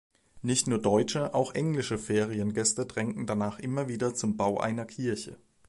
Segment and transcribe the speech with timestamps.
[0.41, 5.37] Nicht nur deutsche, auch englische Feriengäste drängten danach immer wieder zum Bau einer Kirche.